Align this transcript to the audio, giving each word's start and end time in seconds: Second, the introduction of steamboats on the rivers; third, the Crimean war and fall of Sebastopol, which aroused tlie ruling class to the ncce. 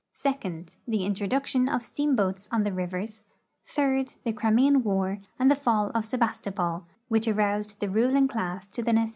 Second, 0.15 0.77
the 0.87 1.05
introduction 1.05 1.69
of 1.69 1.83
steamboats 1.83 2.49
on 2.51 2.63
the 2.63 2.73
rivers; 2.73 3.27
third, 3.67 4.15
the 4.23 4.33
Crimean 4.33 4.81
war 4.81 5.19
and 5.37 5.55
fall 5.55 5.91
of 5.93 6.05
Sebastopol, 6.05 6.87
which 7.07 7.27
aroused 7.27 7.79
tlie 7.79 7.93
ruling 7.93 8.27
class 8.27 8.65
to 8.69 8.81
the 8.81 8.93
ncce. 8.93 9.09